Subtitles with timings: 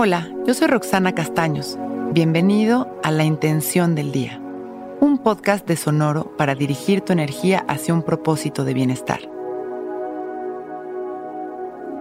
[0.00, 1.76] Hola, yo soy Roxana Castaños.
[2.12, 4.40] Bienvenido a La Intención del Día,
[5.00, 9.18] un podcast de Sonoro para dirigir tu energía hacia un propósito de bienestar.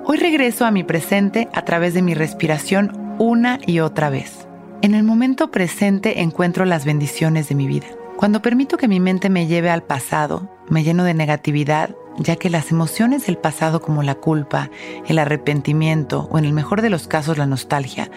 [0.05, 4.47] Hoy regreso a mi presente a través de mi respiración una y otra vez.
[4.83, 7.87] En el momento presente encuentro las bendiciones de mi vida.
[8.15, 12.49] Cuando permito que mi mente me lleve al pasado, me lleno de negatividad, ya que
[12.49, 14.69] las emociones del pasado como la culpa,
[15.07, 18.09] el arrepentimiento o en el mejor de los casos la nostalgia,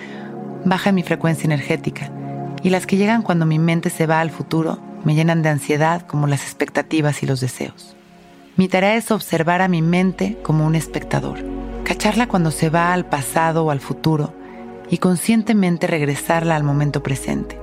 [0.64, 2.10] bajan mi frecuencia energética
[2.62, 6.02] y las que llegan cuando mi mente se va al futuro me llenan de ansiedad
[6.02, 7.96] como las expectativas y los deseos.
[8.56, 11.38] Mi tarea es observar a mi mente como un espectador,
[11.84, 14.34] cacharla cuando se va al pasado o al futuro
[14.90, 17.60] y conscientemente regresarla al momento presente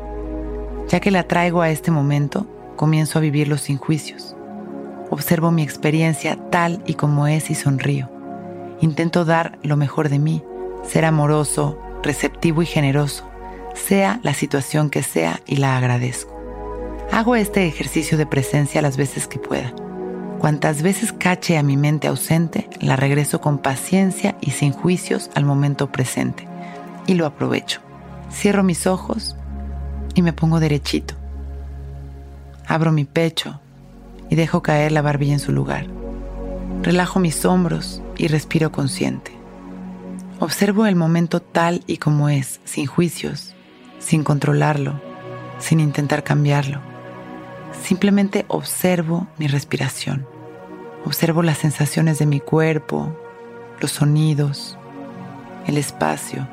[0.87, 4.36] ya que la traigo a este momento, comienzo a vivirlo sin juicios.
[5.09, 8.09] Observo mi experiencia tal y como es y sonrío.
[8.81, 10.43] Intento dar lo mejor de mí,
[10.83, 13.27] ser amoroso, receptivo y generoso,
[13.73, 16.35] sea la situación que sea y la agradezco.
[17.11, 19.73] Hago este ejercicio de presencia las veces que pueda.
[20.39, 25.45] Cuantas veces cache a mi mente ausente, la regreso con paciencia y sin juicios al
[25.45, 26.47] momento presente.
[27.07, 27.79] Y lo aprovecho.
[28.29, 29.35] Cierro mis ojos
[30.13, 31.15] y me pongo derechito.
[32.67, 33.61] Abro mi pecho
[34.29, 35.87] y dejo caer la barbilla en su lugar.
[36.83, 39.31] Relajo mis hombros y respiro consciente.
[40.39, 43.55] Observo el momento tal y como es, sin juicios,
[43.99, 45.01] sin controlarlo,
[45.59, 46.79] sin intentar cambiarlo.
[47.83, 50.25] Simplemente observo mi respiración.
[51.05, 53.17] Observo las sensaciones de mi cuerpo,
[53.79, 54.77] los sonidos,
[55.65, 56.47] el espacio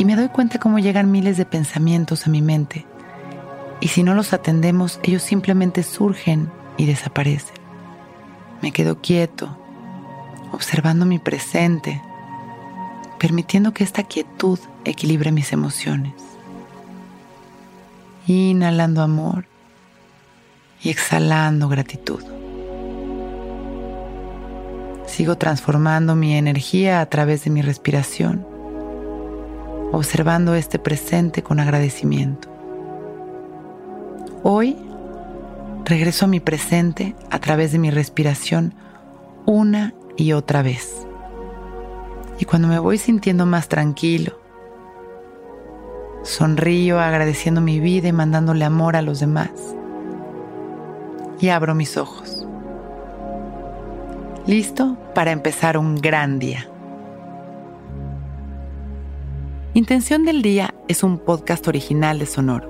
[0.00, 2.86] y me doy cuenta cómo llegan miles de pensamientos a mi mente.
[3.80, 7.56] Y si no los atendemos, ellos simplemente surgen y desaparecen.
[8.62, 9.56] Me quedo quieto,
[10.52, 12.02] observando mi presente,
[13.18, 16.14] permitiendo que esta quietud equilibre mis emociones.
[18.26, 19.46] Inhalando amor
[20.82, 22.22] y exhalando gratitud.
[25.06, 28.46] Sigo transformando mi energía a través de mi respiración
[29.92, 32.48] observando este presente con agradecimiento.
[34.42, 34.76] Hoy
[35.90, 38.74] regreso a mi presente a través de mi respiración
[39.44, 41.06] una y otra vez.
[42.38, 44.38] Y cuando me voy sintiendo más tranquilo,
[46.22, 49.50] sonrío agradeciendo mi vida y mandándole amor a los demás.
[51.40, 52.46] Y abro mis ojos.
[54.46, 56.68] Listo para empezar un gran día.
[59.74, 62.69] Intención del Día es un podcast original de Sonoro.